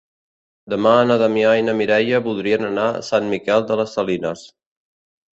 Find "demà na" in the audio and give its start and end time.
0.73-1.17